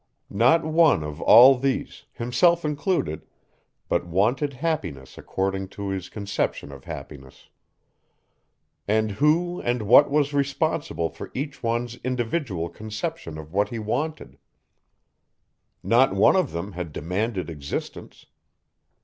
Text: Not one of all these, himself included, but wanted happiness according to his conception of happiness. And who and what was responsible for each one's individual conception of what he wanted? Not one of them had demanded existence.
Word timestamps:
Not 0.33 0.65
one 0.65 1.03
of 1.03 1.21
all 1.21 1.55
these, 1.59 2.05
himself 2.13 2.65
included, 2.65 3.27
but 3.87 4.03
wanted 4.07 4.53
happiness 4.53 5.15
according 5.15 5.67
to 5.77 5.89
his 5.89 6.09
conception 6.09 6.71
of 6.71 6.85
happiness. 6.85 7.49
And 8.87 9.11
who 9.11 9.61
and 9.61 9.83
what 9.83 10.09
was 10.09 10.33
responsible 10.33 11.11
for 11.11 11.29
each 11.35 11.61
one's 11.61 11.99
individual 12.03 12.67
conception 12.67 13.37
of 13.37 13.53
what 13.53 13.69
he 13.69 13.77
wanted? 13.77 14.39
Not 15.83 16.15
one 16.15 16.35
of 16.35 16.51
them 16.51 16.71
had 16.71 16.91
demanded 16.93 17.47
existence. 17.47 18.25